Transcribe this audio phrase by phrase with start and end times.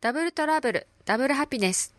[0.00, 1.94] ダブルトラブル、ダブルハピネス。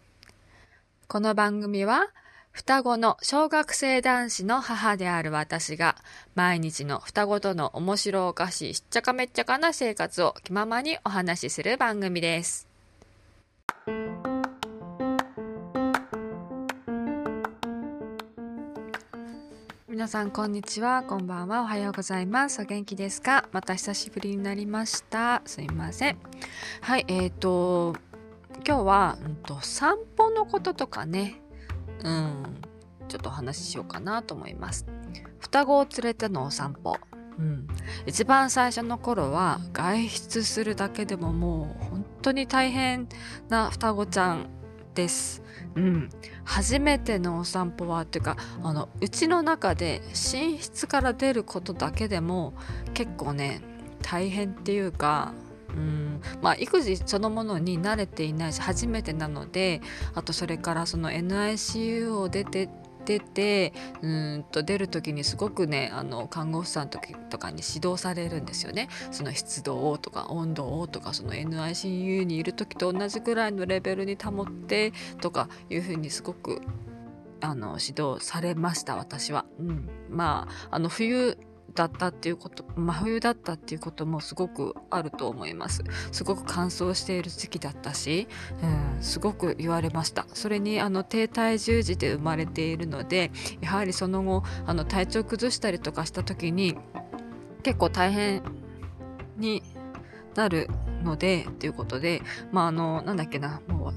[1.08, 2.10] この番組は、
[2.52, 5.96] 双子の小学生男子の母である私が、
[6.36, 12.68] 毎日の双子との面白おかしいしっちゃかめっちゃかな生活を気ままにお話しする番組です。
[19.94, 22.60] 皆さんこんにちはこんばんはおはようございます。
[22.60, 23.48] お元気ですか？
[23.52, 25.44] また久しぶりになりました。
[25.46, 26.18] すいません。
[26.82, 27.96] はいえーと
[28.68, 31.40] 今日は、うんと、散歩のこととかね。
[32.04, 32.44] うん
[33.08, 34.88] ちょっとお話ししようかなと思います。
[35.38, 36.98] 双子を連れてのお散歩。
[37.38, 37.68] うん、
[38.08, 43.08] 一番最初の頃は外出するだけでももう本当に大変
[43.48, 44.50] な双子ちゃん
[44.96, 45.43] です。
[45.76, 46.10] うん、
[46.44, 52.54] 初めてのお散歩はっていうかあのうちの中で寝室から出ることだけでも
[52.94, 53.62] 結構ね
[54.02, 55.34] 大変っていうか
[55.70, 56.22] うん。
[56.42, 59.82] まあ、育児そのものに慣れていないし初めてなので
[60.14, 62.70] あとそれからその NICU を出て
[63.06, 76.62] 出てうんと出る時にすごくねあの看護師さんとかに指導されるんですよねその湿度をとか温度をとかその NICU にいる時と同じくらいのレベルに保ってとかいうふうにすごく
[77.42, 79.46] あの指導されました私は。
[79.60, 81.38] うん、まああの冬
[81.76, 85.84] だったっていうこと真冬だったっていうこともすごくあると思います。
[86.12, 88.28] すごく乾燥している時期だったし、
[88.62, 90.26] うん、すごく言われました。
[90.34, 96.78] それにあの低体重児で生まれているのでやはりその後あの体調崩したりとかした時に
[97.64, 98.44] 結構大変
[99.38, 99.64] に
[100.36, 100.70] なる
[101.04, 103.94] のでっていうことでまああのなんだっけなもう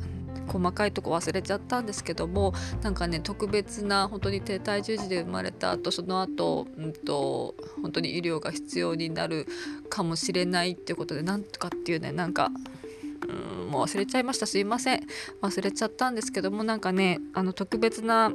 [0.46, 9.46] 細かいとこ忘れちゃったんですけどもなんかね特別な本当に低体重児で生まれた後その後、うんと本当に医療が必要になる
[9.88, 12.50] かもしれないっていうことでなんとかっていうねなんか
[13.28, 14.46] うんもう忘れちゃいました。
[14.46, 15.02] すいません。
[15.42, 18.30] 忘れちゃったんですけどもなんかねあの特別な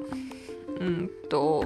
[0.80, 1.66] うんと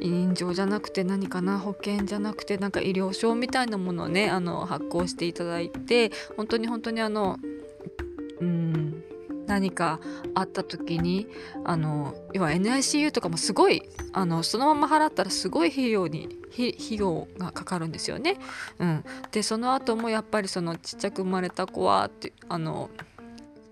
[0.00, 7.38] 委任状じゃなくて何かな保険じゃなくてなんか医療証みたいなものをねあの発行していただいて本当に本当にあの
[9.48, 9.98] 何か
[10.34, 11.26] あった時に
[11.64, 13.82] あの要は NICU とかもすごい
[14.12, 18.36] あのそのまま払ったらすごい費用に費用がかかるんですよね。
[18.78, 22.90] うん、でその後もやっぱりそのちっちゃく生まれた子はってあの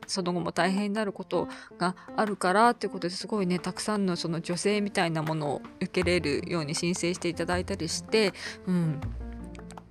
[0.07, 1.49] その後も大変になること
[1.79, 8.33] があるからっていうことですごいねたくさんのその女性みたいなものを受けれるように申請していただいたりして、
[8.67, 9.01] うん、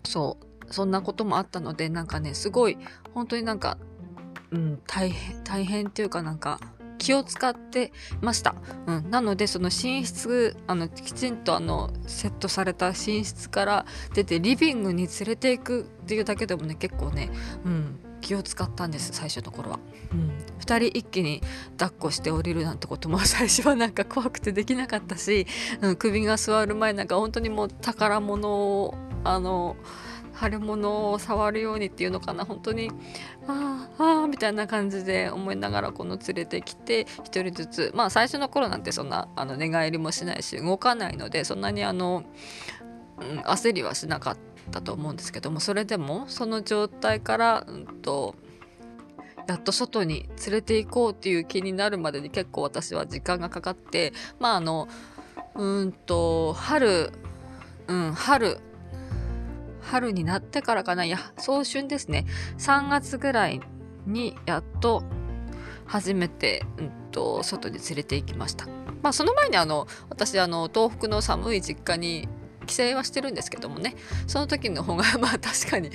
[0.03, 0.45] そう。
[0.71, 2.77] そんなこともあったのでなんかねすごい
[3.13, 3.77] 本当になんか
[4.51, 6.59] うん、大変、大変っていうかなんか、
[6.97, 7.91] 気を使って
[8.21, 8.55] ました。
[8.87, 17.29] うん、なのでその寝室あのきちんとあのセットされた寝室から出てリビングに連れていくっていうだけでもね結構ね、
[17.65, 19.79] うん、気を使ったんです最初の頃は、
[20.11, 21.41] うん、2人一気に
[21.77, 25.45] 抱っこして降りるなんてことも最初はなんか怖くてできなかったし、
[25.81, 29.75] うん、首が座る前なんか本当にもう宝物をあの
[30.39, 32.45] 腫れ物を触るようにっていうのかな。
[32.45, 32.91] 本当に
[33.47, 37.91] ああああみたいな感じで思いながらこの連れてきて1人ずつ。
[37.95, 42.23] まあ最初の頃なんてそんなあの寝返りもしないし動かないのでそんなにあの、
[43.19, 44.37] うん、焦りはしなかっ
[44.71, 48.35] たと思うんですけどもそれでもその状態から、うんと、
[49.47, 54.87] やっと外に連れて行こうっていう気になるまでに結構私は時間がかかってまああの
[55.55, 57.11] うんと春
[57.87, 58.59] うん春
[59.85, 61.05] 春になってからかな。
[61.05, 62.25] いや早春ですね。
[62.57, 63.61] 3月ぐらい
[64.05, 65.03] にやっと
[65.85, 68.65] 初めて、うんと、外に連れて行きました。
[69.01, 72.27] まあその前にあの私あの東北の寒い実家に
[72.65, 73.95] 帰省はしてるんですけどもね。
[74.27, 75.91] その時の方が まあ確かに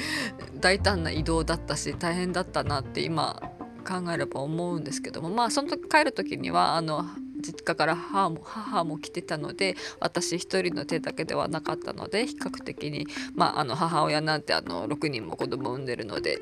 [0.60, 3.42] 大胆な移動だったし大変だったなって今
[3.86, 5.30] 考えれば思うんですけども。
[5.30, 7.04] まあその時帰る時にはあの
[7.40, 16.40] 実家から母も母も来てたので私一人の手だけではなかったので比較的に、まあ、あの母親なんてあの6人も子供産んでるので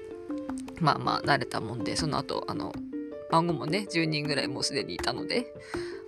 [0.80, 2.72] まあまあ慣れたもんでその後あの
[3.30, 5.52] 孫もね10人ぐらいもうすでにいたので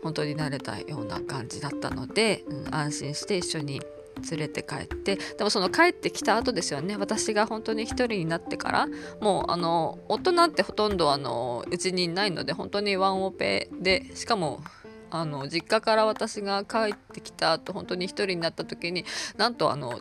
[0.03, 3.81] 本当に慣れたような感じだったので、うん、安心して一緒に
[4.31, 8.87] 連れて帰ってでもその帰ってきた後ですよね私が本当に一人になってから
[9.21, 14.63] もうあの夫ってほとんどあのうちにいないので本当にワンオペでしかも
[15.11, 19.05] あの実家から私が帰ってきた後本当に一人になった時に
[19.37, 20.01] なんとあの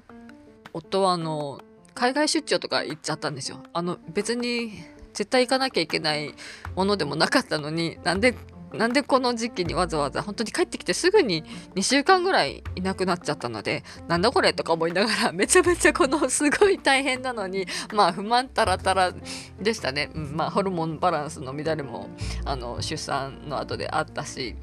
[0.74, 1.62] 夫はあの
[1.96, 3.62] 海外出張とか行っちゃったんですよ。
[3.74, 4.72] あの別に
[5.14, 6.34] 絶対行かなきゃいけない
[6.76, 8.36] ものでもなかったのになんで
[8.74, 11.44] なんでこの時期にわざわざ本当に帰ってきてすぐに
[11.76, 19.12] 2週間ぐらいいなくなっちゃったのでなんだこれとか思いながら めちゃめちゃこのすごい大変なのにまあ不満たらたら
[19.60, 22.10] でしたね、うん、まあホルモンバランスの乱れも
[22.46, 24.56] あの出産の後であったし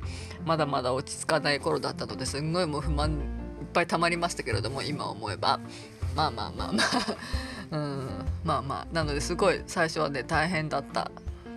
[0.46, 3.10] まだまだ落ち着かない頃だったのですんごいもう不満
[3.60, 5.60] いっぱい溜まりましたけれども今思えば。
[6.14, 7.76] まあまあまあまあ。
[7.76, 8.08] うん。
[8.44, 8.86] まあまあ。
[8.94, 11.10] なのですごい最初はね大変だった。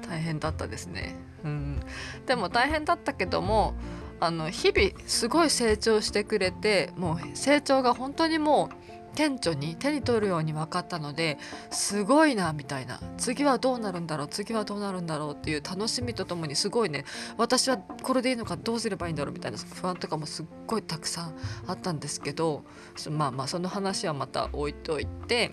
[0.09, 1.15] 大変だったですね。
[1.43, 1.79] うん、
[2.25, 3.73] でも大変だったけども
[4.19, 8.75] あの日々すごい成長してくれてもう成長が本当にもう
[9.15, 11.37] 顕著に手に取るように分かったので
[11.71, 12.99] すごいなみたいな。
[13.17, 14.27] 次はどうなるんだろう？
[14.27, 17.05] 次はどうなるんだろうっていう楽しみとともにすごいね
[17.37, 19.33] 私はこれでいいのかどうすればいいんだろう？
[19.33, 21.35] みたいな不安とかもすっごいたくさん
[21.67, 22.63] あったんですけど
[23.09, 25.51] まあまあその話はまた置いといて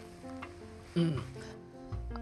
[0.94, 1.22] うん。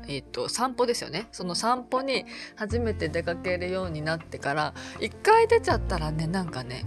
[0.07, 1.29] えーと、散歩ですよね。
[1.33, 2.27] その散歩に
[2.57, 6.85] 初めて出かけるようになってから一回出ちゃったらねなんかね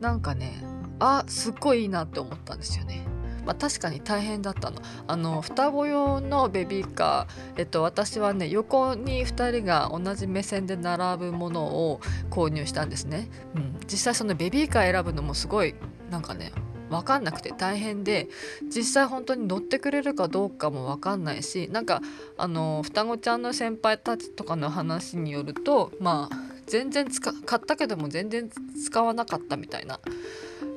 [0.00, 0.62] なんかね
[1.00, 3.04] あすっごいいいなって思ったんですよね。
[3.44, 4.80] まあ、確かに大変だったの。
[5.06, 12.00] あの双子用のベビーカー、えっと、私はね横に2人が同じ目線で並ぶものを
[12.30, 15.74] 購入したんですね、うん、実際そのベビーカー選ぶのもすごい
[16.10, 16.52] なんかね
[16.90, 18.28] 分かんなくて大変で
[18.64, 22.02] 実際本当に乗ってくれるかどうかも分かんないしなんか
[22.36, 26.36] あの双子ちゃんの先輩たちとかの話によるとまあ
[26.66, 28.50] 全然使買ったけども全然
[28.84, 30.00] 使わなかったみたいな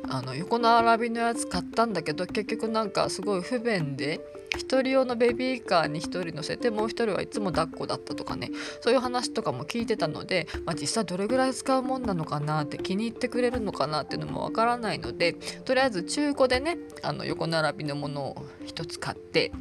[0.10, 4.20] あの横並びのやつ買ったんだけど結局なんかすごい不便で
[4.58, 8.52] 1人用のベビーカーに1人乗せてもう1人はいつも抱っこだったとかね
[8.82, 19.52] そういう話とかも聞いてたので、まあ、実際どれぐらい使うもんなのかなって気に入ってくれるのかなっていうのもわからないのでとりあえず中古でねあの横並びのものを1つ買って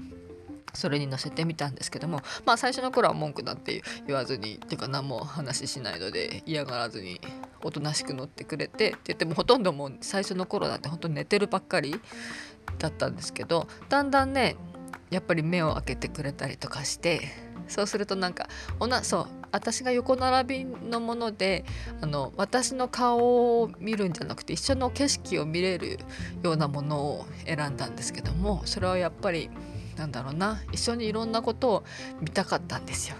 [0.74, 7.20] それに乗せてみたんですけどもまあ最初の頃は文句なんて言わずにっていうか何も話しないので嫌がらずに
[7.62, 12.00] おとなしく乗ってくれてって言ってもほとんどもう最初の頃なんて本当に寝てるばっかり
[12.78, 14.56] だったんですけどだんだんね
[15.10, 17.20] やっぱり目を開けてくれたりとかして
[17.68, 18.48] そうするとなんか
[18.80, 21.64] おなそう私が横並びのもので
[22.00, 25.98] あの私の顔を見るんじゃなくて一緒の景色を見れる
[26.42, 29.50] ようなものを選んだんですけどもそれはやっぱり
[29.96, 31.84] なんだろうな一緒にいろんなことを
[32.20, 33.16] 見たかったんですよ。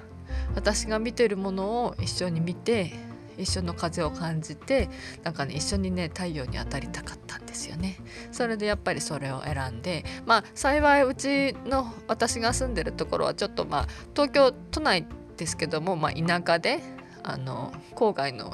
[0.54, 2.92] 私が見てるものを一緒に見て
[3.38, 4.88] 一緒の風を感じて
[5.22, 7.96] なんかね一緒にね太陽に当たりたかったんですよね
[8.30, 16.82] それでやっぱりそれを選んでまあ幸いうちの私が住んでるところはちょっとまあ東京都内ですけども、まあ、田舎で
[17.22, 18.52] あの郊外の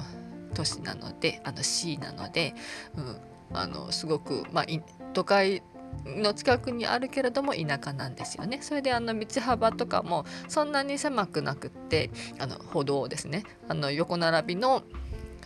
[0.55, 2.55] 都市なのであの C なので、
[2.97, 3.17] うん、
[3.57, 4.67] あのすごく、まあ、
[5.13, 5.63] 都会
[6.05, 8.59] の近くにあるけれども田舎なんですよね。
[8.63, 14.83] それであの道幅とかもそんなに狭くなくってあの歩道ですねあの横並びの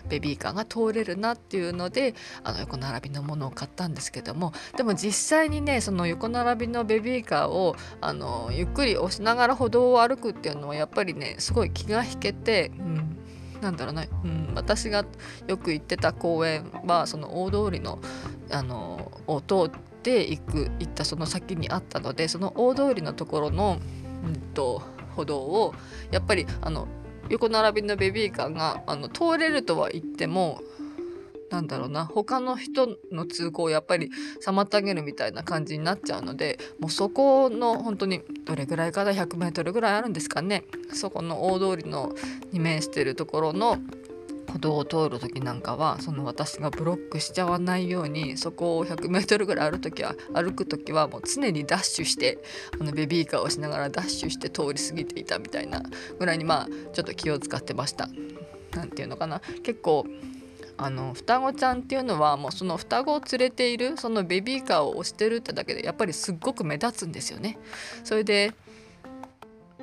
[0.09, 13.17] ベビーカーが通れるなっていうのであの横並びのものを買ったんですけどもでも実際にねその横並びのベビーカーをあのゆっくり押しながら歩道を歩くっていうのはやっぱりねすごい気が引けて、うん、
[13.61, 15.05] なんだろうな、うん、私が
[15.47, 18.01] よく行ってた公園はその大通りの
[18.51, 23.79] あのを通ってて行く行ったその先にあったのでその大通りのところの、
[24.25, 24.83] うんと、
[25.17, 25.75] 歩道を
[26.11, 26.89] やっぱりあの
[27.29, 30.61] 横並びのベビーカーがあの通れるとは言っても
[31.53, 34.11] なんだろうな他の人の通行をやっぱり
[34.45, 40.65] 妨げるみたいな感じになっちゃうのでもうそこの本当にどれぐらいかな 100m ぐらいあるんですかね。
[40.95, 42.15] そこの大通りの
[42.53, 43.77] に面してるところの
[44.53, 52.39] 歩道を通る時なんかはその私がブロックしちゃわないようにそこを 100m ぐらい歩時は歩く時はもう常にダッシュして
[52.79, 55.83] あのベビーカーをしながらダッシュして通り過ぎていたみたいな
[56.19, 58.09] ぐらいにまあちょっと気を使ってました。
[58.73, 60.07] なんていうのかな結構
[60.79, 67.59] あの双子ちゃんっていうのはもうその双子を連れているそのベビーカーを押してるってだけでやっぱりすっごく目立つんですよね。
[68.05, 68.53] それで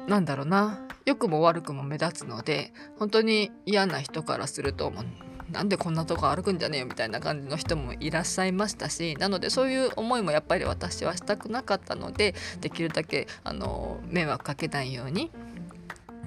[0.10, 5.06] なんだろうな良くも悪くも目立つので本当に嫌な人からするともう
[5.52, 15.32] なんでこんなとこ歩くんじゃねえよみたいな感じの人もいらっしゃいましたしなのでそういう思いもやっぱり私はしたくなかったのでできるだけあの迷惑かけないように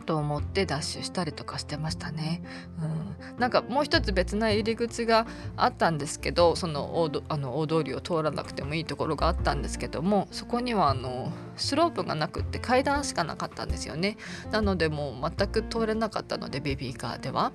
[0.07, 2.43] と思ってダッシュしたりとかしてましたね。
[2.81, 5.27] うん、なんかもう一つ別な入り口が
[5.57, 14.17] あったんですけどその大あの大通りを通らなくてもいいところがあったんですけどもそこにはあのスロープがなくって階段しかなかったんですよね。
[14.51, 17.53] なのでもう全く通れなかったのでベビーカーでは。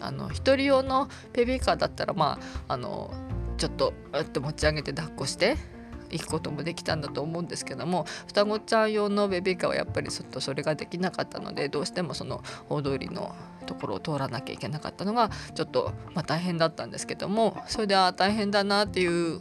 [0.00, 3.10] あの1人用のベビーカーだったらまああの
[3.56, 5.56] ちょっとって持ち上げて抱っこして
[6.10, 13.34] 行くこともできたんだと思うんですけども双子ちゃん用のベビーカーはやっぱりちょっとそれができなかったのでどうしてもその大通りの
[13.66, 19.06] ところを通らなきゃいけなかったのがちょっと、まあ、大変だったんですけどもそれでは大変だなってい
[19.36, 19.40] う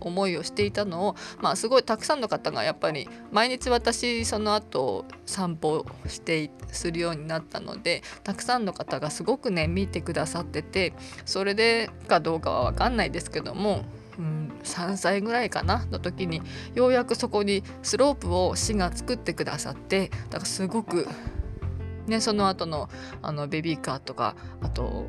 [0.00, 10.92] 思いをしていたのを、まあ、すごいたくさんの方がやっぱり毎日私その後散歩してするようになったのでたくさんの方がすごくね見てくださってて
[11.24, 13.84] それでかどうかは分かんないですけども
[14.18, 16.42] うん、3歳ぐらいかなの時に
[16.74, 21.06] ようやくそこにスロープを市が作ってくださってだからすごく、
[22.06, 22.88] ね、その後の
[23.22, 25.06] あのベビーカーとかあと、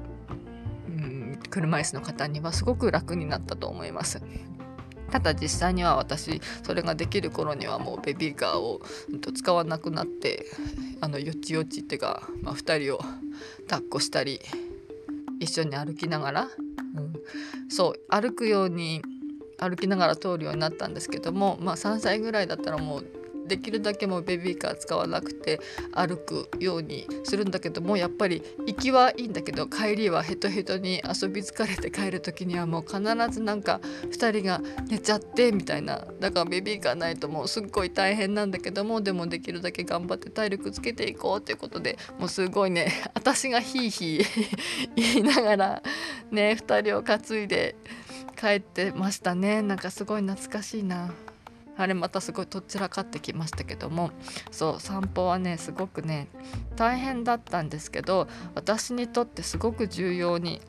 [0.90, 4.22] うん、車椅子の方にはすごく楽になったと思います。
[5.12, 8.82] ただ実際には私それができる頃にはもうベビーカーを
[9.34, 10.46] 使わなくなって
[11.00, 13.00] あのよちよちっていうか、まあ、2人を
[13.70, 14.42] 抱っこしたり
[15.40, 16.48] 一緒に歩きながら、
[16.96, 17.14] うん、
[17.70, 19.02] そう歩くように
[19.60, 23.06] 歩きながら通るようになったんですけども、まあ、3歳ぐらいだったらもう
[23.48, 25.60] できるだけもうベビーカー使わなくて
[25.94, 33.00] 歩くようにするんだけどもやっぱり行きはいいんだけど帰りはヘトヘトに遊び疲れて帰る時にはもう必
[33.32, 33.80] ずなんか
[34.12, 44.58] 2人が寝ちゃってみたいなだからベビーカーないともうすっごい大変なんだけどもでもできるだけ頑張って体力つけていこうっていうことでもうすごいね 私がヒーヒー
[44.96, 45.84] 言いながら
[46.32, 47.76] ね2人を担いで
[48.40, 51.14] 帰ってましたねなんかすごい懐かしいな。
[51.78, 54.12] あれまたすごいとっちらかってきましたけども
[54.52, 56.28] そう散歩はねすごくね
[56.76, 60.62] 大変だったんですけど私にとってすごく重要に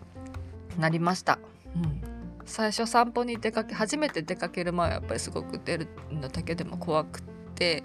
[0.79, 1.39] なりました。
[1.75, 7.21] うん最初散歩に出かけ初めて出かける前はやっぱりすごく出るのだけでも怖く
[7.55, 7.85] て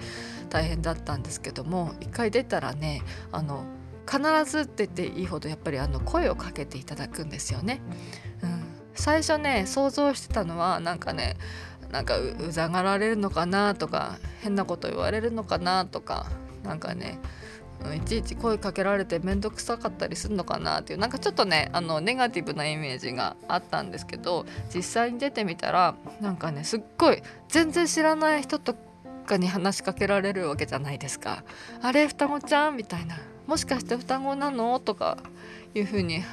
[0.49, 3.01] 大変だったんですけども一回出たらね
[3.33, 3.65] あの
[4.09, 7.81] 必ずって言っていいほどやっぱりあの声をかけていただくんですよね。
[8.41, 8.63] うん、
[8.95, 11.35] 最初ね想像してたのはなんかね
[11.93, 16.25] なんかうざがられるのかなとか変なこと言われるのかなとか
[16.63, 17.19] なんかね
[17.95, 28.75] いちいち声かけられて面倒くさかったりするのかなっていうなんかちょっとねあのネガティブなイメージがあったんですけど実際に出てみたらなんかねすっごい全然知らない人と
[29.27, 31.43] かに話しかけられるわけじゃないですか。
[31.81, 35.17] あれ双子ちゃんみたいなもしかして双子なのとか
[35.75, 36.23] いう風に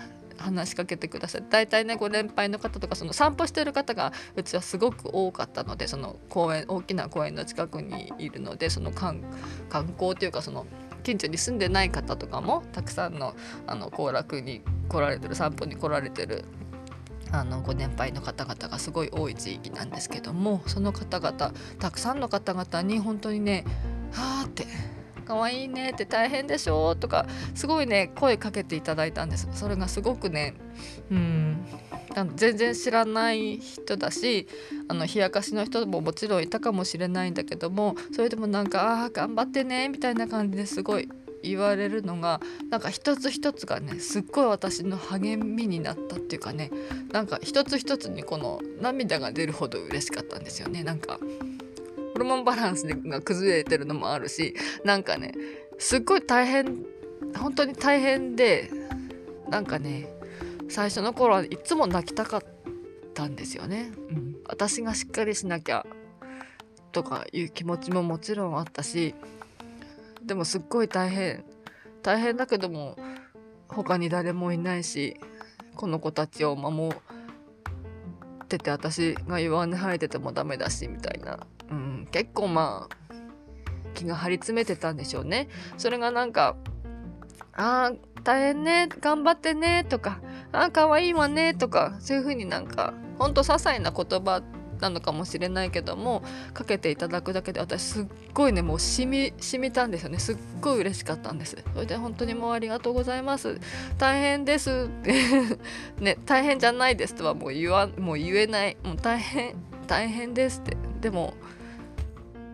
[0.40, 1.44] 話しかけてください。
[1.48, 9.22] 大体ねご年配の方とかその散歩してる方がうちはすごく多かったのでその公園大きな公園の近くにいるのでその観
[9.70, 10.66] 光というかその
[11.02, 13.34] 近所に住んでない方とかもたくさんの
[13.66, 16.44] あの行楽に来られてる散歩に来られてる
[17.32, 23.64] あのご年配の方々がすごい多い地域なんですけどもその方々たくさんの方々に本当にね
[24.12, 24.66] はあって
[25.30, 29.48] 可愛いねって大変でしょとかすごいね声かけていただいたんです。
[29.52, 30.54] それがすごくね
[31.08, 31.64] うん
[32.34, 34.48] 全然知らない人だし
[34.88, 41.08] あの冷やかしの人ももちろんいたかもしれないんだけどもそれでもなんか「ああ頑張ってね」みたいな感じですごい
[41.44, 46.72] 言われるのがなんか一つ一つがねすっごい私の励みになったっていうかね
[47.12, 50.82] なんか一つ一つにこの涙が出るほど嬉しかったんですよね。
[50.82, 51.20] なんか
[52.12, 55.34] ホルモンバランスが崩れてるのもあるしなんかね
[55.78, 56.84] すっごい大変
[57.36, 58.70] 本当に大変で
[59.48, 60.08] なんかね
[60.68, 62.42] 最初の頃はいつも泣きたかっ
[63.14, 65.86] たんですよね、うん、私がしっかりしなきゃ
[66.92, 69.14] とかいう気持ちももちろんあったし
[70.22, 71.44] でもすっごい大変。
[72.02, 72.96] 大変だけども
[73.68, 75.16] 他に誰もいないし
[75.76, 81.34] この子たちを守ってて私が弱音吐いててもダメだしみたいな。
[81.34, 81.59] うん、
[82.06, 83.14] 結構まあ
[83.94, 85.48] 気が張り詰めてたんでしょうね。
[85.76, 86.56] それがなんか
[87.52, 90.20] 「あー大変ね頑張ってね」とか
[90.52, 94.42] 「あーかわいいわね」とかそういう風になんかほんと些細な言葉
[94.80, 96.22] なのかもしれないけども
[96.54, 100.18] かけていただくだけで私すっごいねもうしみしみたんですよね。
[100.18, 101.56] すっごい嬉しかったんです。
[101.74, 103.60] それで本当にもうありがとうございます。
[103.98, 105.12] 大変ですって
[106.00, 108.76] ね大変じゃないですとはもう言わもう言えない。
[108.82, 109.54] もう大変
[109.86, 110.76] 大変ですって。
[111.00, 111.34] でも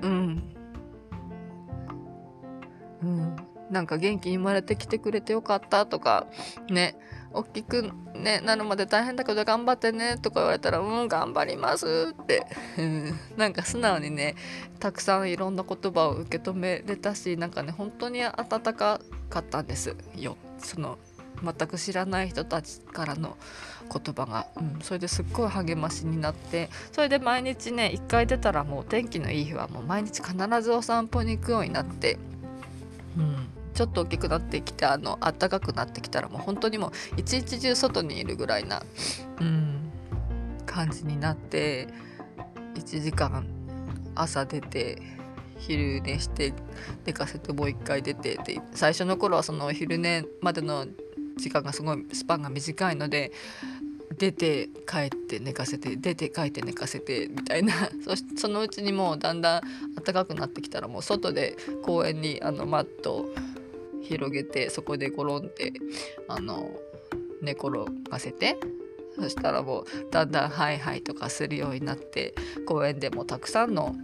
[0.03, 0.43] うん。
[3.03, 3.37] うん。
[3.71, 6.27] なんか元気に生まれてきてくれてよかったとか
[6.71, 6.97] ね。
[7.33, 12.47] 大きく、ね、なるまで大変だけど頑張ってねとか言われたらうん頑張りますって、
[12.79, 14.37] うん、なんか素直にね
[14.81, 18.35] たくさんいろんな言葉を受け止めれたしなんかね本当に温
[18.75, 20.39] かかったんですよ。
[20.59, 20.99] その
[21.43, 23.37] 全く知らない人たちからの
[23.93, 32.19] 言葉が、うん、それですっごい励ましになってそれで毎日ね1回出たらもう天気のいい日はもう毎日必ずお散歩に行くようになって、
[33.17, 38.83] うん、ちょっと大きくなってきてあの暖かくなってきたらもう本当にもう一日中外にいるぐらいな、
[39.41, 39.91] うん、
[40.65, 41.89] 感じになって
[42.75, 43.47] 1時間
[44.15, 45.01] 朝出て
[45.59, 46.53] 昼寝して
[47.05, 50.87] 寝かせてもう一回出てで最初の頃はその昼寝までの
[51.37, 53.33] 時間がすごいスパンが短いので
[54.19, 57.75] 出て帰って寝かせて出て帰って寝かせてみたいな。
[58.03, 59.63] そしそのうちにもうだんだん
[60.03, 63.29] 暖かくなってきたらもう外で公園にあのマット
[64.03, 65.73] 広げてそこで転んで
[66.29, 66.71] あの
[67.43, 67.71] 寝転
[68.09, 68.57] がせて
[69.17, 72.35] そしたらもうだんだんハイハイとかするようになって
[72.67, 73.97] 公園でもたくさんの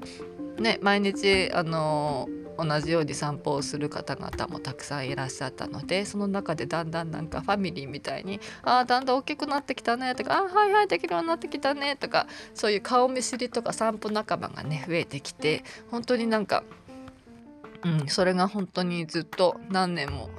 [0.59, 2.29] ね毎日あの
[2.59, 16.65] 同じように散歩をする方々もたくさんいらっしゃったのでその中でだんだんなんかファミリーみたいに「ああだんだん大きくなってきたね」とか「あはいはいできるようになってきたね」とかそういう顔見知りとか散歩仲間がね増えてきて本当になんか、
[17.85, 20.31] うん、それが本当にずっと何年も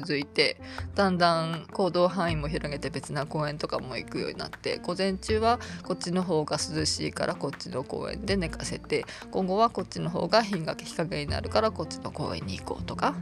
[0.00, 0.56] 続いて
[0.94, 13.14] だんだん行動範囲も広げて別な公園とかも行くようになって午前中はこっちの方が涼しいからこっちの公園で寝かせて今後はこっちの方が日が日陰になるからこっちの公園に行こうとか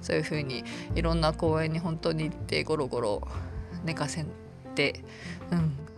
[0.00, 0.64] そういう風に
[0.94, 3.28] いろんな公園に本当に行ってゴロゴロ
[3.84, 4.24] 寝かせ
[4.74, 5.02] て
[5.50, 5.88] うん。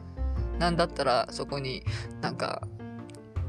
[0.61, 1.83] なんだったらそこに
[2.21, 2.62] なんか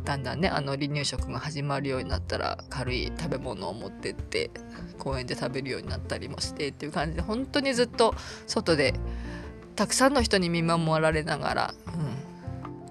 [0.03, 4.49] だんだんねあの離乳食が始まるようになったら軽い食べ物を持ってって
[4.97, 8.15] 公園で食べるようになったりもしてっていう感じで本当にずっと
[8.47, 8.93] 外で
[9.75, 11.93] たくさんの人に見守られながら、うん、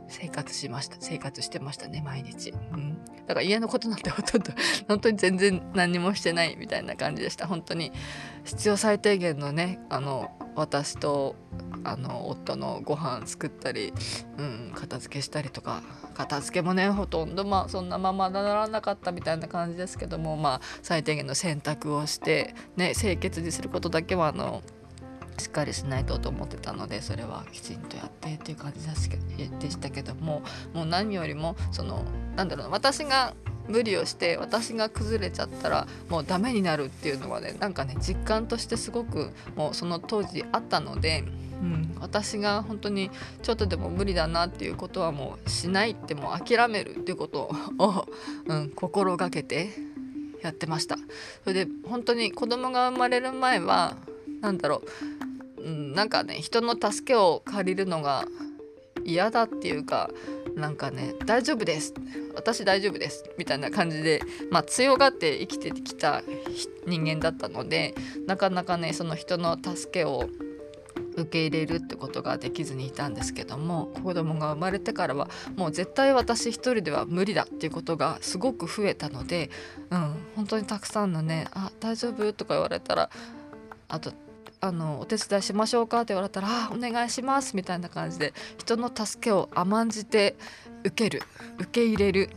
[0.08, 4.52] 生活しました生活してましたね毎日、うん、だから家のことなんてほとんど
[4.88, 7.46] 本当に全然何もしてないみたいな感じでした。
[7.46, 7.92] 本当に
[8.44, 11.36] 必要最低限のねあの私と
[11.84, 13.94] あの夫のご飯作ったり、
[14.36, 24.62] うん、片付けしたりとか片付けもねほとんどまあそんなままならなかったみたいな感じですけどもまあ最低限の洗濯をしてね清潔にすることだけはあの
[25.38, 30.42] しっかりしないとと思ってたのでそれはきちんとやってっていう感じでしたけども
[30.74, 32.04] もう何よりもその
[32.36, 33.34] なんだろうな私が
[33.70, 41.24] 無理をして私が崩れちゃったらもうダメになるっていうのはねなんかね実感としてすごくもうその当時あったので。
[41.60, 43.10] うん、私が本当に
[43.42, 48.06] ちょっとでも無理だなっていうことはもうしないってもう諦めるっていうことを、
[48.48, 49.68] うん、心がけて
[50.40, 50.96] やってました
[51.44, 53.98] それで本当に子供が生まれる前は
[54.40, 54.82] 何だろ
[55.58, 58.24] う、うん、なんかね人の助けを借りるのが
[59.04, 60.10] 嫌だっていうか
[60.56, 61.94] なんかね大丈夫です
[62.34, 66.22] 私大丈夫ですみたいな感じで、まあ、強がって生きてきた
[66.86, 67.94] 人間だったので
[68.26, 70.28] なかなかねその人の助けを
[71.16, 79.50] 受け入れるってことができずにいたんですけども子供が生まれてからはもう絶対私一人では無理だっていうことがすごく増えたので、
[79.90, 83.10] うん、本当にたくさんのね「あ大丈夫?」とか言われたら
[83.88, 84.12] あと
[84.62, 90.36] あのお手伝いしましょうかって言われたら「あお願いします」みたいな感じで人の助けを甘んじて
[90.84, 91.22] 受ける
[91.58, 92.30] 受け入れる、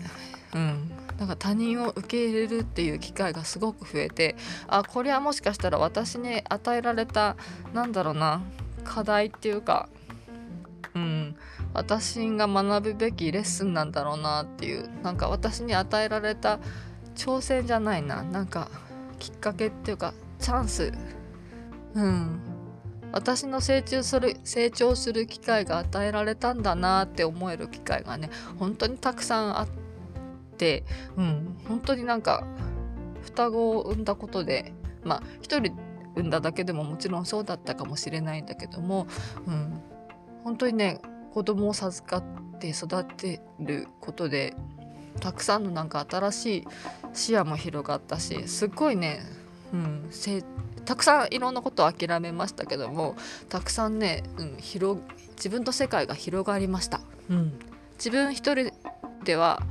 [0.56, 4.36] うん、なんか他人を受け入れるっていう機会がすごく増えて
[4.68, 7.36] あこれはもしかしたら私に与えられた
[7.74, 8.42] なんだろうな
[8.86, 9.90] 課題っていうか、
[10.96, 11.36] うん、
[11.74, 16.60] 私が学ぶべきレッスンなんだろうなっていうなんか私に与えられた
[17.16, 18.70] 挑戦じゃないななんか
[19.20, 20.92] きっかけっていうかチャンス
[21.96, 22.40] うん。
[23.14, 29.68] 私の成長する成長する機会が与えられたんだなって思える機会がね本当にたくさんあっ
[30.58, 30.84] て、
[31.16, 32.44] うん、本当になんか
[33.22, 35.78] 双子を産んだことでまあ一人
[36.16, 39.06] 産んだだけでももちろんそうだったかもしれないんだけども、
[39.46, 39.82] うん、
[40.44, 41.00] 本当にね
[41.34, 44.56] 子供を授かって育てることで
[45.20, 46.68] たくさんのなんか新しい
[47.14, 49.20] 視野も広がったしすっごいね、
[49.72, 50.08] うん、
[50.86, 53.16] たくさんいろんなことを諦めましたけども
[53.50, 55.00] たくさんね、うん、広
[55.36, 57.02] 自分と世界が広がりました。
[57.30, 57.60] うん、
[57.94, 58.72] 自分一人
[59.24, 59.62] では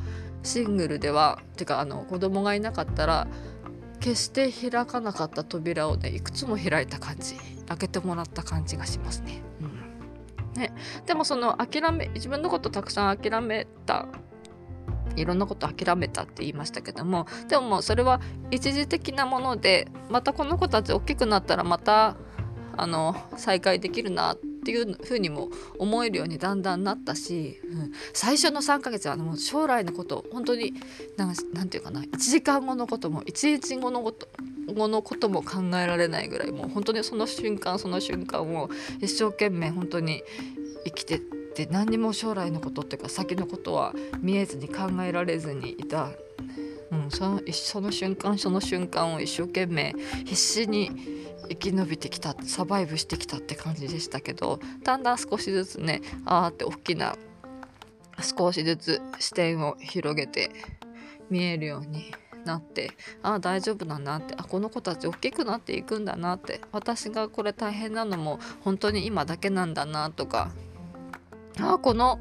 [0.42, 3.29] シングルではてかあの子供がいなかったら
[4.01, 7.37] 決して開かなかった扉をねいくつも開いた感じ
[7.68, 9.42] 開けてもらった感じがしますね。
[9.61, 10.72] うん、ね
[11.07, 14.09] でもその諦め自分のことたくさん諦めた
[15.16, 18.20] いろんなこと諦めたって言いましたけどもでももうそれは
[18.51, 22.16] 一時的なものでまたこの子たち大きくなったらまた
[22.77, 25.48] あの再会できるなっていうふうにも
[25.79, 30.72] 思えるようにだんだんなったし、うん、最初の3ヶ月はもう将来のこと本当に
[31.16, 31.35] 何
[31.68, 34.29] て言うかな1時間後のことも1日後のこと
[34.72, 38.70] 後のことも考えられないぐらいもう本当にその瞬間その瞬間を
[39.01, 40.22] 一生懸命本当に
[40.85, 41.20] 生きて
[41.53, 46.09] って何にも将来のことっていうか先のことは見えずに考えられずにいた、
[46.91, 50.91] うん、そのその瞬間その瞬間を一生懸命必死に
[51.51, 57.17] 生き延びてきたサバイブしてきたって感じでしたけどだんだん少しずつねああって大きな
[58.23, 60.51] 少しずつ視点を広げて
[61.29, 62.12] 見えるように
[62.47, 70.53] なってああ大丈夫だなってあこの子たち大きくなっていくんだなって私がこれ大変なのも本当に今だけなんだなとか
[71.61, 72.19] あこの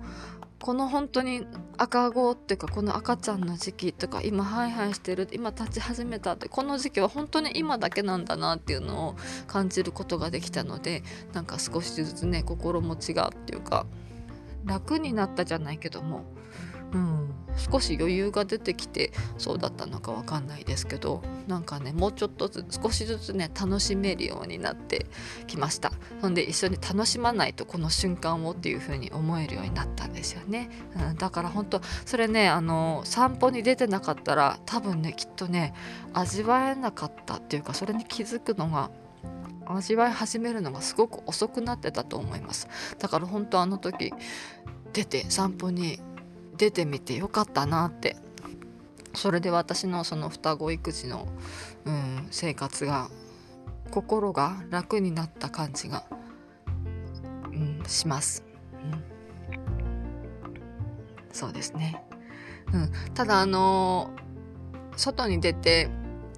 [0.61, 9.15] この本当に赤子っていうかこの赤ちゃんの時期とか今ハイハイしてる今立ち始めたってこの時期は本当に今だけなんだなっていうのを
[9.47, 11.01] 感じることができたので
[11.33, 13.87] なんか少しずつね心持ちがっていうか
[14.63, 16.23] 楽になったじゃないけども。
[16.93, 25.05] うん、少し余裕が出てきてそうだったのかわかんないですけどなんかねもうちょっとずつ少しずつね楽しめるようになって
[25.47, 25.91] きました。
[26.21, 30.69] ほんで一緒に楽しまないとこの瞬間をっていう風に思えるようになったんですよね、
[31.09, 35.73] うん、だから本当それねあの散歩に出てなかったら多分ねきっとね
[36.13, 38.91] 味わえなかったっていうかそれに気づくのが
[39.65, 42.67] 味わい始めるのがすごく遅くなってたと思います。
[42.99, 44.13] だから本当あの時
[44.93, 45.99] 出て散歩に
[46.61, 48.15] 出てみてよかったなって。
[49.13, 51.27] それで私のその双子育児の、
[51.85, 53.09] うん、生活が
[53.89, 56.05] 心が楽になった感じが、
[57.51, 59.03] うん、します、うん、
[61.33, 62.01] そうですね、
[62.73, 65.89] うん、ただあのー、外に出て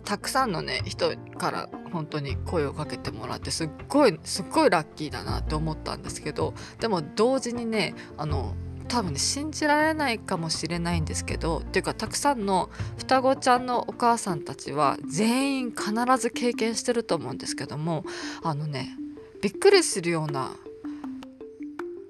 [0.04, 8.56] たくさんのね人から本当に声をかけてもらってすっごいすっごいラッキーだなって思ったんですけどでも同時にねあの
[8.94, 18.06] 多分ね信じられないかもしれないんですけどっていうかたくさんの双子ちゃんのお母さんたちは全員必ず経験してると思うんですけども
[18.44, 18.96] あのね
[19.42, 20.52] びっくりするような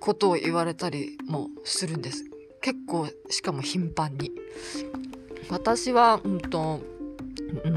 [0.02, 2.26] ことを言われたりもするんです。
[2.62, 4.32] 結構しかも頻繁に。
[5.50, 6.82] 私は、うんと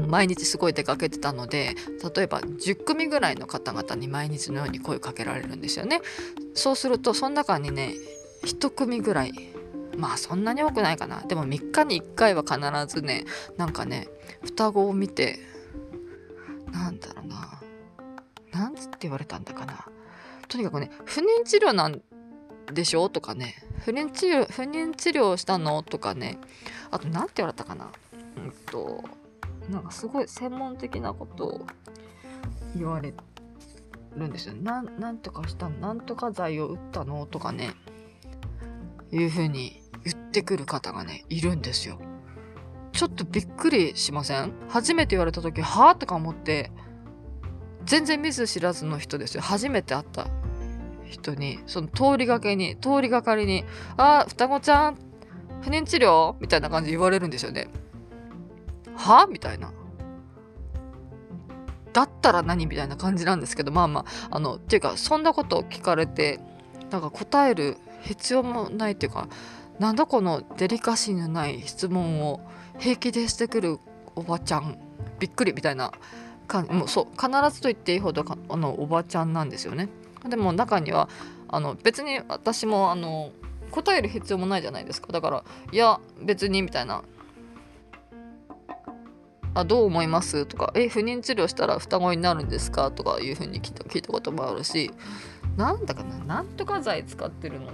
[0.07, 1.75] 毎日すごい出かけてたので
[2.15, 6.01] 例えば10組ぐらいの方々に毎日のように声かけられるんですよね。
[6.53, 7.93] そうするとその中にね
[8.43, 9.33] 1組ぐらい。
[9.97, 11.21] まあそんなに多くないかな。
[11.21, 12.55] でも3日に1回は必
[12.95, 13.25] ずね
[13.57, 14.07] なんかね
[14.43, 15.39] 双子を見て
[16.71, 17.59] なんだろうな。
[18.51, 19.87] なんつって言われたんだかな。
[20.47, 22.01] とにかくね不妊治療なん
[22.71, 23.09] でしょ？
[23.09, 23.55] とかね。
[23.79, 25.81] 不妊治療不妊治療したの？
[25.81, 26.37] とかね。
[26.91, 27.89] あと何て言われたかな。
[28.37, 29.03] うんと
[29.69, 31.65] なんかすごい専門的なことを
[32.75, 33.13] 言われ
[34.15, 34.53] るんですよ。
[34.53, 37.25] なんとかしたなんとか剤を打ったの？
[37.25, 37.73] とかね。
[39.11, 41.99] いうふうに言ってくる方がね、いるんですよ。
[42.91, 44.53] ちょっとびっくりしません？
[44.69, 46.71] 初めて言われた時、はぁとか思って、
[47.85, 49.41] 全然見ず知らずの人ですよ。
[49.41, 50.27] 初めて会った
[51.05, 53.65] 人に、その通りがけに、通りがかりに、
[53.97, 54.97] あ、双子ちゃん、
[55.61, 56.35] 不妊治療？
[56.39, 57.67] みたいな感じで言われるんですよね。
[58.95, 59.71] はあみたいな。
[61.93, 62.65] だったら何？
[62.65, 66.39] みたいな感じなんですけど、まあまあ、あの、っていうか、そんなことを聞かれて、
[66.89, 69.27] なんか答える必要もないっていうか
[69.79, 72.41] なんだこのデリカシーのない質問を
[72.79, 73.79] 平気でしてくる
[74.15, 74.77] おばちゃん
[75.19, 75.91] びっくりみたいな
[76.47, 79.89] 感じもうそう必ずと言っていいほどあのおばちゃんなんですよね。
[80.27, 81.09] でも中には
[81.47, 83.31] あの別に私もあの
[83.71, 85.11] 答える必要もないじゃないですか。
[85.11, 87.03] だからいや別にみたいな。
[89.53, 90.45] あどう思います？
[90.45, 92.91] とかえ不妊治療したら双子になるんですか？
[92.91, 94.91] とかいうふうに聞いたこともあるし
[95.57, 97.73] なんだかななんとか剤使ってるのっ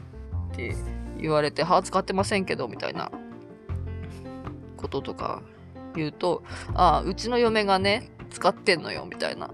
[0.56, 0.74] て
[1.20, 3.12] 言われて、はあ、使ってませんけど、みたいな。
[4.84, 5.42] こととか
[5.96, 6.44] 言うと、
[6.74, 9.50] ああ、うちの嫁がね、使ってんのよ、みたいな。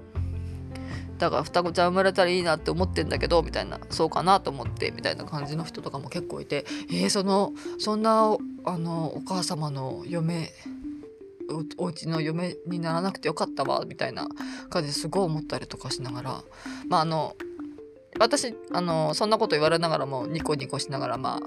[1.19, 3.79] だから双子ちゃん生まれたらいいなって思ってんだけどみたいな。
[3.89, 6.65] そうかなと思ってみたいな感じの人とかも結構いて。
[6.89, 10.49] えー、そのそんなあのお母様の嫁
[11.77, 14.29] おお家の嫁にならなくてよかったわみたいな
[14.69, 16.43] 感じですごい思ったりとかしながら。
[16.87, 17.35] まああの
[18.19, 21.39] 私あのそんなこと言われながらもニコニコしながらまあ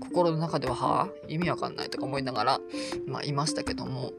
[0.00, 2.60] 心の中でははあ意味わかんないとか思いながら
[3.06, 4.12] まあいましたけども。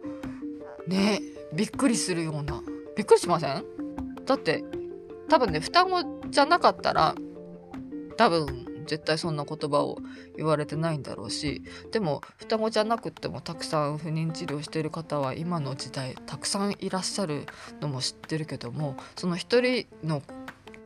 [0.88, 1.22] ね
[1.54, 2.62] びっくりするような。
[2.96, 3.64] びっくりしません？
[4.26, 4.64] だって
[5.28, 7.14] 多分ね双子じゃなかったら
[8.16, 9.98] 多分絶対そんな言葉を
[10.38, 11.62] 言われてないんだろうし。
[11.92, 17.46] でも双子じゃなくってもたくさん不妊治療してる方は今の時代たくさんいらっしゃる
[17.82, 20.22] のも知ってるけどもその一人の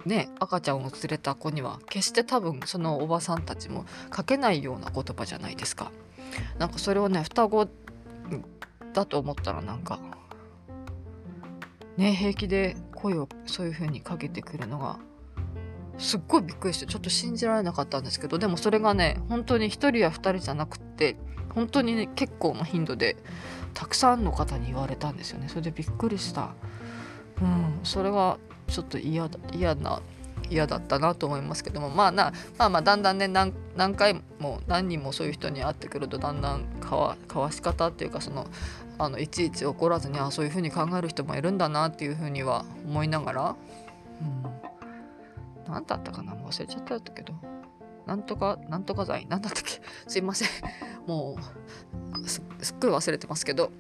[0.06, 3.86] ね赤ちゃんを連れた子には決して多分そのおばさんたちも
[4.16, 5.92] 書けないような言葉じゃないですか。
[6.58, 7.68] なんかそれをね双子
[8.94, 10.00] だと思ったらなんか
[11.98, 15.00] ね平気で声をそういう風にかけてくるのが
[15.98, 21.18] すっごいびっくりしてちょっと信じられなかったんですけどでもそれがね本当に1人や2人じゃなくって
[21.54, 23.18] 本当にね結構な頻度で
[23.74, 26.54] たくさんの方に言われたんですよねそれでびっくりした
[27.42, 28.38] うんそれは
[28.72, 30.02] ちょっと嫌だ嫌な
[30.50, 31.90] 嫌だったなと思いますけども。
[31.90, 33.54] まあなまあまあだんだんね何
[33.96, 38.48] 回も何人もそういう人に会ってくるとだんだんかわかわし方っていうかその
[38.98, 43.56] あのいちいち怒らずにあそういうふうに考える人もいるんだなっていうふうには思いながら、
[44.22, 44.24] う
[45.70, 47.34] ん、何だったかな忘れちゃったけど。
[48.08, 49.80] なんとかなんとか剤何だったっけ？
[50.08, 50.50] すいません。
[51.06, 51.38] も
[52.26, 53.72] うすっごい忘れてますけど。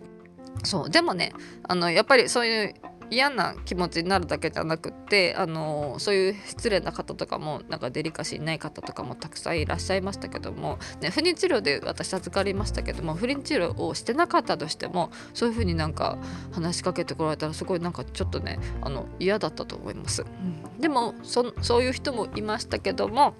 [0.63, 2.73] そうでもねあのやっぱりそういう
[3.11, 16.17] 嫌な気持ちになるだけじゃなくってあのそういう失礼な方とかもなんかデリカシーない方とかもたくさんいらっしゃいましたけども、ね、不妊治療で私預かりましたけども不妊治療をしてなかったとしてもそういうふうになんか
[16.53, 20.21] 話しかけてこられたらすごいなんかちょっとねあの嫌だったと思います。
[20.21, 23.33] うん、でもそそういう人もいましたけども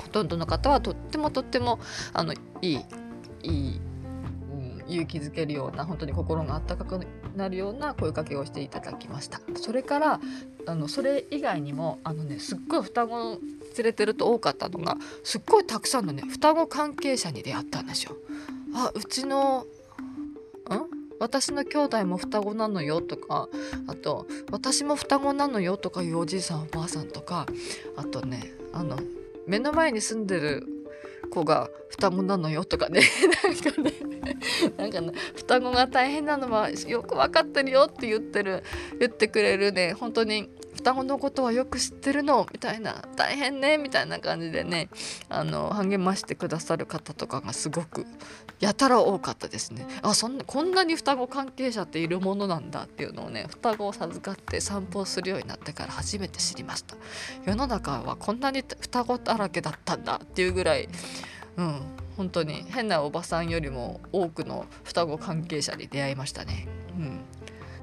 [0.00, 1.80] ほとんどの方はとってもとっても
[2.12, 2.78] あのいい
[3.42, 3.80] いい
[4.88, 7.06] 勇気づけるような本当に心が温かく
[7.36, 10.20] なるような声かけをしていただきましたそれから
[10.66, 13.38] あのそれ以外にもあのねすっごい双子
[13.76, 18.16] 連れてると多かったのがすっごいたくさんのね双子関係者に出会ったんですよ。
[18.74, 19.66] あうちの
[20.70, 21.02] ん？
[21.22, 23.48] 私の兄弟も双子なのよとか
[23.86, 27.46] あと私も双子なのよとかいうおじいさんおばあさんとか
[27.96, 28.98] あとねあの
[29.46, 30.66] 目の前に住んでる
[31.30, 33.02] 子が双子なのよとかね。
[33.44, 33.92] なんかね
[34.76, 38.62] なんかね双子が大変なのはよく分かってるよって言ってる
[38.98, 39.92] 言ってくれるね。
[39.92, 44.88] 本当に双子のことはよく知ってるのみたいな大変ねみたいな感じでね
[45.28, 48.06] あの励ましてくださる方とかがすごく
[48.58, 49.86] やたら多かったですね。
[50.00, 56.96] あそんなこんなに双子関係者っているものなんだっていうのをね双子を授かって散歩をするようになってから初めて知りました。
[57.44, 60.88] 世の中はこんなに双子だらけだったんだっていうぐらい
[61.56, 61.80] うん
[62.16, 62.64] 本当に。
[62.68, 66.68] 変なおばさんよりも多くの双子関係者に出会いましたね。
[66.96, 67.20] うん。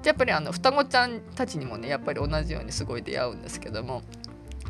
[0.04, 4.02] やっぱりあの双子ちゃんたちにもねやっぱり同じようにすごい出会うんですけども。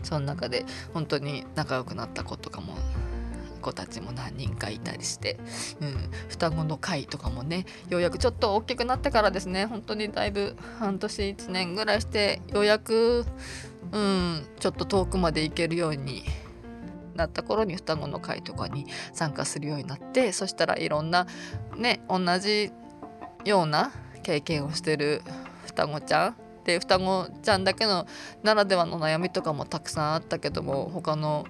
[0.03, 2.73] その中で本当に仲良くなった子とかも
[3.61, 5.37] 子たちも何人かいたりして、
[5.81, 9.65] うん、双子の会とかもねようやくちょっと大きくなってからですね。
[9.65, 13.25] 本当にだいぶ半年1年ぐらいしてようやく、
[13.91, 16.23] うん、ちょっと遠くまで行けるように
[17.19, 21.27] なった頃に双子の会とかに参加するようになってそしたらいろんな
[21.75, 22.71] ね同じ
[23.45, 23.91] ような
[24.23, 25.21] 経験をしてる
[25.65, 26.35] 双子ちゃん。
[26.65, 28.05] で双子ちゃんだけの
[28.43, 31.45] ならではの悩みとかもたくさんあったけども他の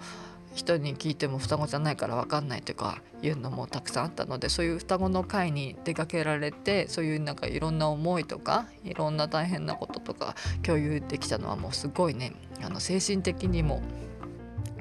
[0.53, 13.81] 人に聞いても双子じゃないから分かんないとかいうのもたくさんあったのでそういう双子の会に出かけられてそういうなんかいろんな思いとかいろんな大変なこととか共有できたのはもうすごいねあの精神的にも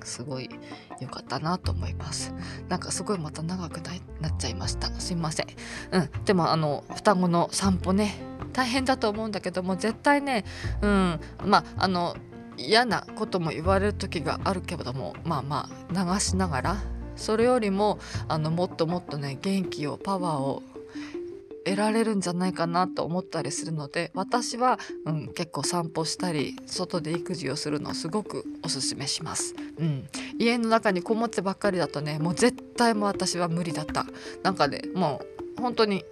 [0.08, 0.50] すごい
[1.00, 2.34] 良かったなと思います。
[2.68, 3.80] なんかすごいまた長く
[4.20, 4.88] なっちゃいました。
[5.00, 5.46] すいません。
[5.92, 6.10] うん。
[6.24, 8.16] でもあの双子の散歩ね。
[8.52, 10.44] 大変だと思うんだけども絶対ね
[10.82, 11.20] うん。
[11.44, 12.16] まああの
[12.56, 16.76] 嫌なことも言われる時があるけれどもまあまあ流しながら
[17.14, 20.62] それよりもあのもっともっとね元気をパワーを
[21.70, 34.06] 得られるんじゃないかなと思ったりするので私は、うん、結構散歩したり外で育児をするのをすごくおすすめします、うん、家の中にこもってばっかりだとねもう絶対も私は無理だった。
[34.42, 35.20] なんかねも
[35.58, 36.04] う本当に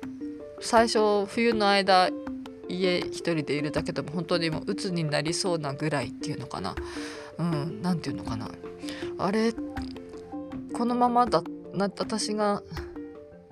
[0.60, 2.10] 最初冬の間
[2.68, 6.74] 家一人でいるだけでも本当にもう鬱になりそうなぐらいっていうのかな。
[7.38, 8.50] うん何て言うのかな。
[9.18, 9.52] あれ
[10.72, 11.42] このままだ
[11.72, 12.62] な私が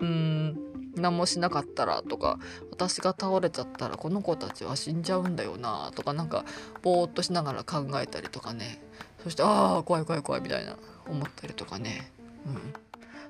[0.01, 0.59] うん
[0.97, 2.39] 何もしなかったらとか
[2.71, 6.45] 私が倒れちゃったらこの子たちは死んじゃうんだよなとかなんか
[6.83, 8.83] ぼーっとしながら考えたりとかね。
[9.23, 10.77] そしてああ怖い怖い怖いみたいな
[11.09, 12.11] 思ったりとかね。
[12.47, 12.75] うん。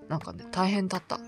[0.09, 1.21] なんかね大変だった。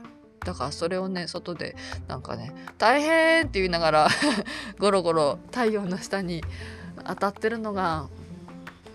[0.44, 4.08] だからそれをね外でなんかね大変って言いながら
[4.78, 6.42] ゴロゴロ太陽の下に
[7.04, 8.08] 当たってるのが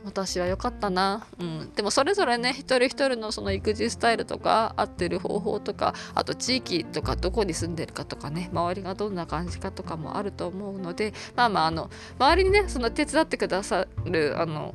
[0.04, 14.74] 私は良かったな、うん、でもそれぞれね一人一人のその育児スタイルとか合ってる方法とかあと地域とかどこに住んでるかとかね周りがどんな感じかとかもあると思うのでまあまああの周りにねその手伝ってくださるあの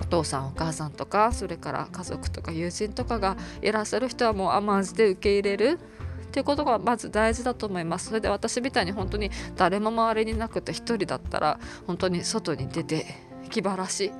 [0.00, 5.78] お父さんお母さんとかそれから家族とか友人とかがいらっしゃる人はもう甘んじて受け入れる。
[6.24, 8.06] っていうことがまず大事だと思います。
[8.06, 13.06] それで私みたいに本当に誰も周りになくて1人だったら本当に外に出て
[13.54, 14.10] 気晴らし、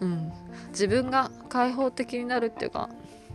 [0.00, 0.30] うん、
[0.68, 2.90] 自分が開放的になるっていうか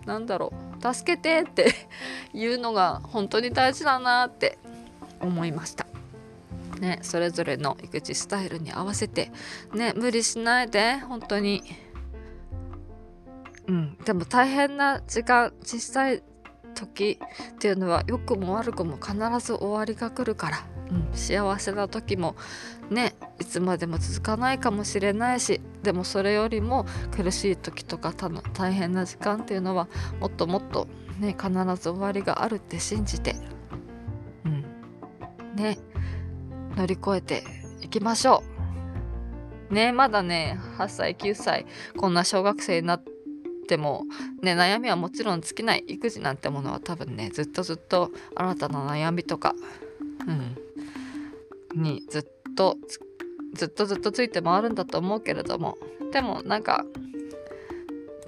[0.05, 0.93] なんだろう。
[0.93, 1.73] 助けてって
[2.33, 4.59] いうのが本当に大事だなって
[5.19, 5.87] 思いました。
[6.79, 9.31] ね、それぞれの育児スタイルに合わせて、
[9.73, 11.61] ね、無理しないで本当に、
[13.67, 16.23] うん、でも大変な時間小さい
[16.75, 17.19] 時
[17.51, 19.13] っていうのは良くも悪くも必
[19.45, 20.65] ず終わりが来るから。
[20.91, 22.35] うん、幸せな時も
[22.89, 28.13] ねいつまでも続かないかもしれないしでもそれよりも苦しい時とか
[28.53, 29.87] 大変な時間っていうのは
[30.19, 30.87] もっともっと
[31.19, 33.35] ね必ず終わりがあるって信じて
[34.45, 34.65] うん。
[35.55, 35.77] ね
[36.75, 37.43] 乗り越えて
[37.81, 38.43] いきましょ
[39.69, 39.73] う。
[39.73, 41.65] ねまだね8歳9歳
[41.97, 43.03] こんな小学生になっ
[43.67, 44.03] ても
[44.41, 45.83] ね悩みはもちろん尽きない。
[45.87, 49.53] 育児なんてものは多分ねずっとずっと新たな悩みとか
[50.27, 50.57] うん。
[51.75, 52.77] にずっと
[53.53, 55.77] ずっとずっとついて回るんだと思うけれども。
[56.11, 56.83] でもなんか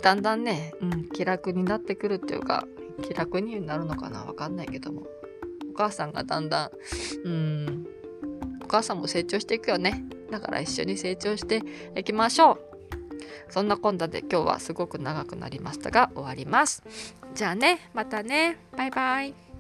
[0.02, 2.66] だんだんね、うん、気楽になってくるっていうか
[3.04, 5.04] 気楽になるのかなわかんないけども。
[5.72, 7.88] お母さんがだんだんうん
[8.62, 10.04] お母さんも成長していくよね。
[10.30, 11.62] だから一緒に成長して
[11.96, 12.60] いきましょう。
[13.50, 16.84] そんなこんなで今日はすごく長くなりましたが終わります。
[17.34, 18.58] じゃあねまたね。
[18.78, 19.51] バイバイ。